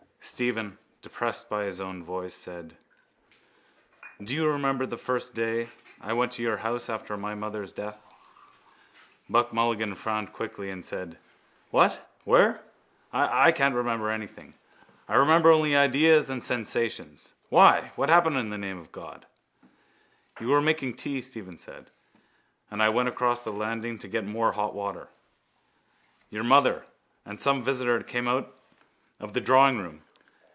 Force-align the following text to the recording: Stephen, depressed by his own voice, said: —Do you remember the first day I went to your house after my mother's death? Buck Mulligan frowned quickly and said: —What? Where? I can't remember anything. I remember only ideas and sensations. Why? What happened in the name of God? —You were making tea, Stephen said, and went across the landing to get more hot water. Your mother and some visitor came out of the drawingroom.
Stephen, 0.23 0.77
depressed 1.01 1.49
by 1.49 1.63
his 1.63 1.81
own 1.81 2.03
voice, 2.03 2.35
said: 2.35 2.77
—Do 4.23 4.35
you 4.35 4.47
remember 4.47 4.85
the 4.85 4.95
first 4.95 5.33
day 5.33 5.69
I 5.99 6.13
went 6.13 6.31
to 6.33 6.43
your 6.43 6.57
house 6.57 6.89
after 6.89 7.17
my 7.17 7.33
mother's 7.33 7.73
death? 7.73 8.05
Buck 9.27 9.51
Mulligan 9.51 9.95
frowned 9.95 10.31
quickly 10.31 10.69
and 10.69 10.85
said: 10.85 11.17
—What? 11.71 12.07
Where? 12.23 12.61
I 13.11 13.51
can't 13.51 13.73
remember 13.73 14.11
anything. 14.11 14.53
I 15.07 15.15
remember 15.15 15.49
only 15.49 15.75
ideas 15.75 16.29
and 16.29 16.43
sensations. 16.43 17.33
Why? 17.49 17.91
What 17.95 18.09
happened 18.09 18.37
in 18.37 18.51
the 18.51 18.59
name 18.59 18.77
of 18.77 18.91
God? 18.91 19.25
—You 20.39 20.49
were 20.49 20.61
making 20.61 20.93
tea, 20.97 21.21
Stephen 21.21 21.57
said, 21.57 21.89
and 22.69 22.93
went 22.93 23.09
across 23.09 23.39
the 23.39 23.51
landing 23.51 23.97
to 23.97 24.07
get 24.07 24.23
more 24.25 24.51
hot 24.51 24.75
water. 24.75 25.07
Your 26.29 26.43
mother 26.43 26.85
and 27.25 27.39
some 27.39 27.63
visitor 27.63 28.03
came 28.03 28.27
out 28.27 28.55
of 29.19 29.33
the 29.33 29.41
drawingroom. 29.41 30.01